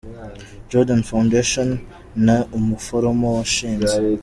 [0.69, 1.69] Jordan Foundation;
[2.25, 3.95] na, umuforomo washinze